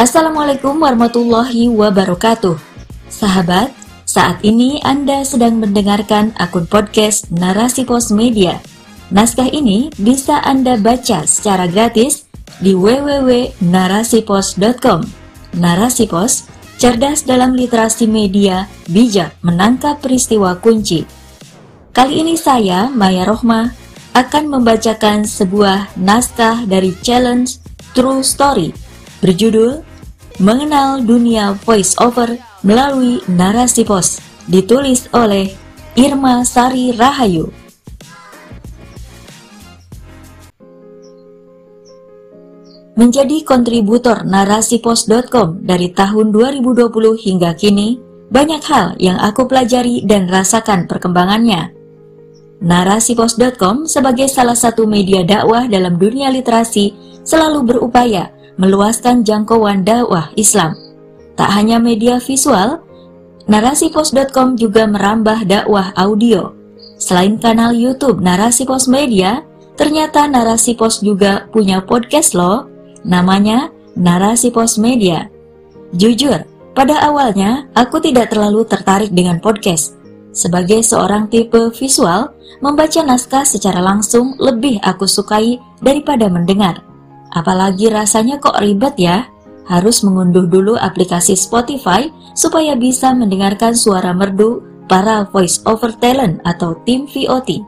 [0.00, 2.56] Assalamualaikum warahmatullahi wabarakatuh.
[3.12, 3.68] Sahabat,
[4.08, 8.64] saat ini Anda sedang mendengarkan akun podcast Narasi Pos Media.
[9.12, 12.24] Naskah ini bisa Anda baca secara gratis
[12.64, 15.00] di www.narasipos.com.
[15.60, 16.48] Narasi Pos,
[16.80, 21.04] cerdas dalam literasi media, bijak menangkap peristiwa kunci.
[21.92, 23.68] Kali ini saya, Maya Rohmah,
[24.16, 27.60] akan membacakan sebuah naskah dari challenge
[27.92, 28.88] True Story
[29.20, 29.89] berjudul
[30.40, 32.32] Mengenal Dunia Voice Over
[32.64, 35.52] melalui Narasi Pos ditulis oleh
[36.00, 37.52] Irma Sari Rahayu.
[42.96, 46.88] Menjadi kontributor narasipos.com dari tahun 2020
[47.20, 48.00] hingga kini,
[48.32, 51.68] banyak hal yang aku pelajari dan rasakan perkembangannya.
[52.64, 56.96] Narasipos.com sebagai salah satu media dakwah dalam dunia literasi
[57.28, 60.74] selalu berupaya meluaskan jangkauan dakwah Islam.
[61.36, 62.82] Tak hanya media visual,
[63.46, 66.54] narasipos.com juga merambah dakwah audio.
[67.00, 69.40] Selain kanal YouTube Narasi Pos Media,
[69.80, 72.68] ternyata Narasi Pos juga punya podcast loh,
[73.08, 75.24] namanya Narasi Pos Media.
[75.96, 76.44] Jujur,
[76.76, 79.96] pada awalnya aku tidak terlalu tertarik dengan podcast.
[80.30, 82.30] Sebagai seorang tipe visual,
[82.62, 86.89] membaca naskah secara langsung lebih aku sukai daripada mendengar.
[87.30, 89.30] Apalagi rasanya kok ribet ya,
[89.70, 96.74] harus mengunduh dulu aplikasi Spotify supaya bisa mendengarkan suara merdu para voice over talent atau
[96.82, 97.62] tim VOT.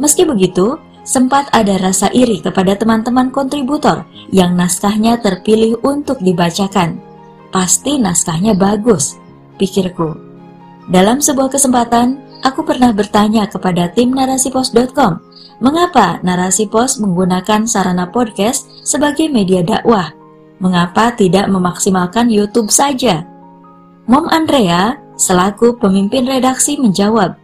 [0.00, 6.96] Meski begitu, sempat ada rasa iri kepada teman-teman kontributor yang naskahnya terpilih untuk dibacakan.
[7.52, 9.20] Pasti naskahnya bagus,
[9.60, 10.16] pikirku.
[10.88, 18.70] Dalam sebuah kesempatan, aku pernah bertanya kepada tim narasipos.com Mengapa Narasi Pos menggunakan sarana podcast
[18.86, 20.14] sebagai media dakwah?
[20.62, 23.26] Mengapa tidak memaksimalkan YouTube saja?
[24.06, 27.36] Mom Andrea, selaku pemimpin redaksi menjawab,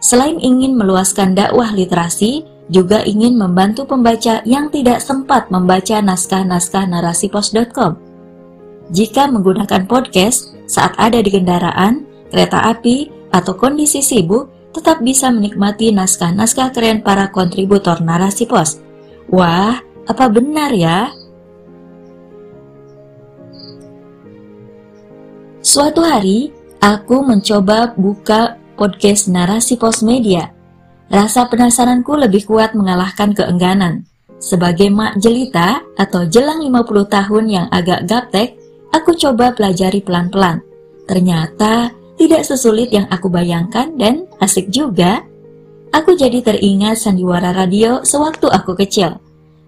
[0.00, 8.00] selain ingin meluaskan dakwah literasi, juga ingin membantu pembaca yang tidak sempat membaca naskah-naskah narasipos.com.
[8.92, 15.92] Jika menggunakan podcast saat ada di kendaraan, kereta api, atau kondisi sibuk, tetap bisa menikmati
[15.92, 18.80] naskah-naskah keren para kontributor narasi pos.
[19.28, 19.78] Wah,
[20.08, 21.12] apa benar ya?
[25.62, 26.50] Suatu hari,
[26.82, 30.50] aku mencoba buka podcast narasi pos media.
[31.12, 34.02] Rasa penasaranku lebih kuat mengalahkan keengganan.
[34.42, 38.58] Sebagai mak jelita atau jelang 50 tahun yang agak gaptek,
[38.90, 40.58] aku coba pelajari pelan-pelan.
[41.06, 45.26] Ternyata tidak sesulit yang aku bayangkan dan asik juga.
[45.90, 49.18] Aku jadi teringat sandiwara radio sewaktu aku kecil.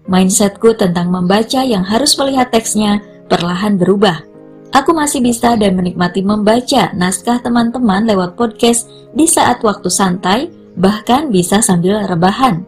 [0.07, 4.23] Mindsetku tentang membaca yang harus melihat teksnya perlahan berubah.
[4.71, 10.47] Aku masih bisa dan menikmati membaca naskah teman-teman lewat podcast di saat waktu santai,
[10.79, 12.63] bahkan bisa sambil rebahan.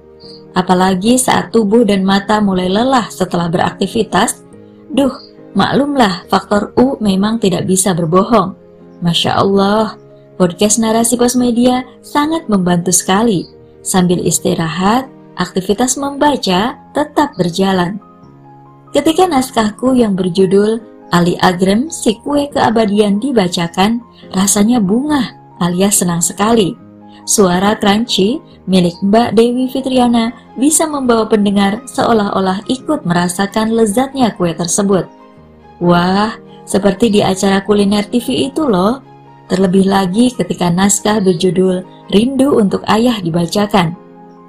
[0.51, 4.43] Apalagi saat tubuh dan mata mulai lelah setelah beraktivitas,
[4.91, 5.15] duh,
[5.55, 8.66] maklumlah faktor U memang tidak bisa berbohong.
[8.97, 9.93] Masya Allah,
[10.41, 13.45] podcast Narasi Pos Media sangat membantu sekali.
[13.85, 15.05] Sambil istirahat,
[15.37, 18.01] aktivitas membaca tetap berjalan.
[18.89, 20.81] Ketika naskahku yang berjudul
[21.13, 24.01] Ali Agrem Si Kue Keabadian dibacakan,
[24.33, 26.73] rasanya bunga alias senang sekali.
[27.27, 35.05] Suara crunchy milik Mbak Dewi Fitriana bisa membawa pendengar seolah-olah ikut merasakan lezatnya kue tersebut.
[35.77, 36.33] Wah,
[36.67, 38.99] seperti di acara kuliner TV itu loh.
[39.47, 43.95] Terlebih lagi ketika naskah berjudul Rindu untuk Ayah dibacakan.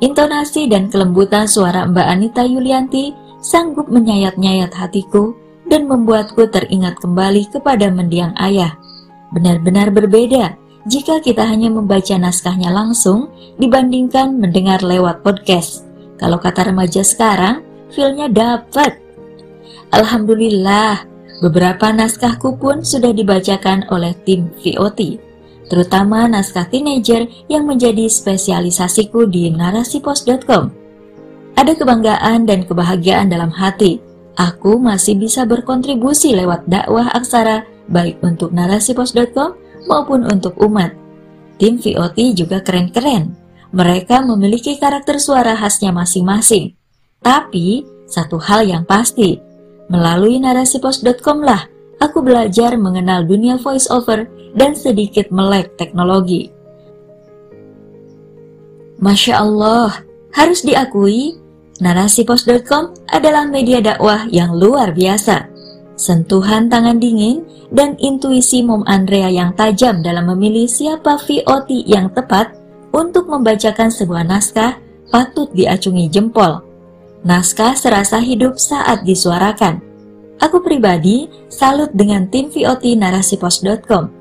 [0.03, 5.35] Intonasi dan kelembutan suara Mbak Anita Yulianti sanggup menyayat-nyayat hatiku
[5.71, 8.75] dan membuatku teringat kembali kepada mendiang ayah.
[9.31, 10.59] Benar-benar berbeda
[10.89, 13.31] jika kita hanya membaca naskahnya langsung
[13.61, 15.85] dibandingkan mendengar lewat podcast.
[16.19, 17.63] Kalau kata remaja sekarang,
[17.93, 18.99] feelnya dapat.
[19.95, 21.05] Alhamdulillah,
[21.39, 25.23] Beberapa naskahku pun sudah dibacakan oleh tim VOT,
[25.71, 30.75] terutama naskah teenager yang menjadi spesialisasiku di narasipos.com.
[31.55, 34.03] Ada kebanggaan dan kebahagiaan dalam hati.
[34.39, 39.59] Aku masih bisa berkontribusi lewat dakwah aksara baik untuk narasipos.com
[39.91, 40.95] maupun untuk umat.
[41.59, 43.35] Tim VOT juga keren-keren.
[43.75, 46.79] Mereka memiliki karakter suara khasnya masing-masing.
[47.19, 49.43] Tapi, satu hal yang pasti,
[49.89, 51.65] Melalui narasipos.com lah,
[51.97, 56.53] aku belajar mengenal dunia voice over dan sedikit melek teknologi.
[59.01, 60.05] Masya Allah,
[60.35, 61.39] harus diakui,
[61.81, 65.57] narasipos.com adalah media dakwah yang luar biasa.
[65.99, 67.43] sentuhan tangan dingin,
[67.75, 72.55] dan intuisi Mom Andrea yang tajam dalam memilih siapa VOT yang tepat
[72.95, 74.79] untuk membacakan sebuah naskah
[75.11, 76.68] patut diacungi jempol.
[77.27, 79.83] Naskah serasa hidup saat disuarakan.
[80.39, 84.15] Aku pribadi salut dengan tim VOT narasipos.com.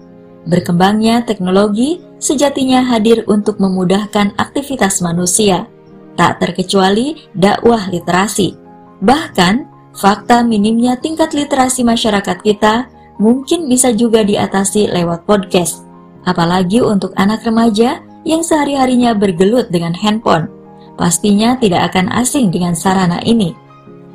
[0.50, 5.70] Berkembangnya teknologi sejatinya hadir untuk memudahkan aktivitas manusia,
[6.18, 8.58] tak terkecuali dakwah literasi.
[9.06, 12.90] Bahkan, fakta minimnya tingkat literasi masyarakat kita
[13.22, 15.86] mungkin bisa juga diatasi lewat podcast,
[16.26, 20.57] apalagi untuk anak remaja yang sehari-harinya bergelut dengan handphone.
[20.98, 23.54] Pastinya tidak akan asing dengan sarana ini.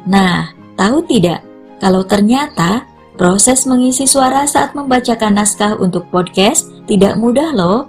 [0.02, 1.46] Nah, tahu tidak,
[1.78, 2.82] kalau ternyata
[3.14, 7.86] proses mengisi suara saat membacakan naskah untuk podcast tidak mudah loh.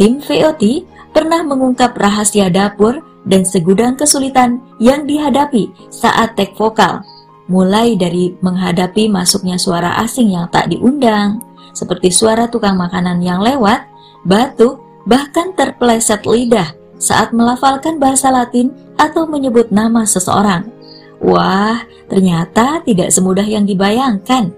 [0.00, 7.04] Tim VOT pernah mengungkap rahasia dapur dan segudang kesulitan yang dihadapi saat tek vokal,
[7.52, 11.44] mulai dari menghadapi masuknya suara asing yang tak diundang,
[11.76, 13.84] seperti suara tukang makanan yang lewat,
[14.24, 20.70] batuk, bahkan terpeleset lidah saat melafalkan bahasa Latin atau menyebut nama seseorang.
[21.18, 24.54] Wah, ternyata tidak semudah yang dibayangkan.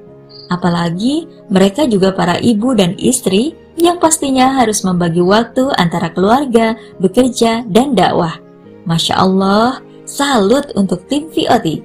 [0.52, 7.64] Apalagi mereka juga para ibu dan istri yang pastinya harus membagi waktu antara keluarga, bekerja,
[7.64, 8.36] dan dakwah.
[8.84, 11.80] Masya Allah, salut untuk tim VOT.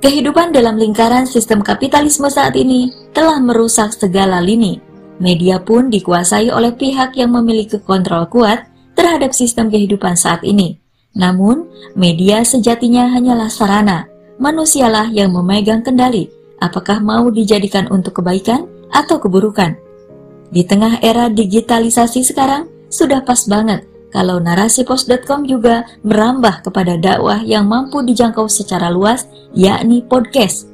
[0.00, 4.89] Kehidupan dalam lingkaran sistem kapitalisme saat ini telah merusak segala lini.
[5.20, 8.64] Media pun dikuasai oleh pihak yang memiliki kontrol kuat
[8.96, 10.80] terhadap sistem kehidupan saat ini.
[11.12, 14.08] Namun, media sejatinya hanyalah sarana.
[14.40, 16.32] Manusialah yang memegang kendali
[16.64, 19.76] apakah mau dijadikan untuk kebaikan atau keburukan.
[20.48, 27.70] Di tengah era digitalisasi sekarang, sudah pas banget kalau narasipos.com juga merambah kepada dakwah yang
[27.70, 29.24] mampu dijangkau secara luas,
[29.54, 30.66] yakni podcast.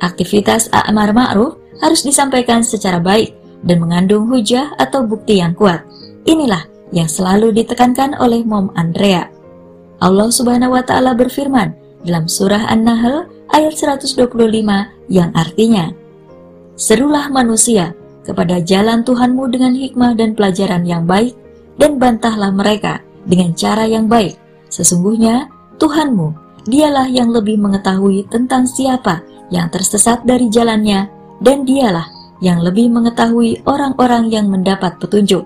[0.00, 3.37] Aktivitas A'mar Ma'ruf harus disampaikan secara baik
[3.68, 5.84] dan mengandung hujah atau bukti yang kuat.
[6.24, 9.28] Inilah yang selalu ditekankan oleh Mom Andrea.
[10.00, 14.24] Allah Subhanahu wa taala berfirman dalam surah An-Nahl ayat 125
[15.12, 15.92] yang artinya,
[16.78, 17.92] Serulah manusia
[18.22, 21.34] kepada jalan Tuhanmu dengan hikmah dan pelajaran yang baik,
[21.74, 24.38] dan bantahlah mereka dengan cara yang baik.
[24.70, 25.50] Sesungguhnya
[25.82, 26.32] Tuhanmu,
[26.70, 31.10] dialah yang lebih mengetahui tentang siapa yang tersesat dari jalannya,
[31.42, 35.42] dan dialah yang lebih mengetahui orang-orang yang mendapat petunjuk.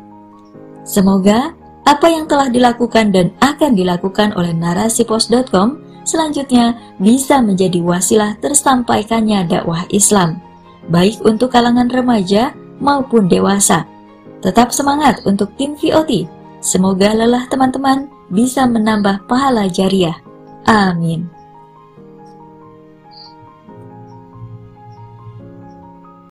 [0.83, 9.47] Semoga apa yang telah dilakukan dan akan dilakukan oleh narasipos.com selanjutnya bisa menjadi wasilah tersampaikannya
[9.47, 10.43] dakwah Islam,
[10.91, 13.87] baik untuk kalangan remaja maupun dewasa
[14.43, 16.27] Tetap semangat untuk tim VOT.
[16.59, 20.19] Semoga lelah teman-teman bisa menambah pahala jariah.
[20.67, 21.31] Amin.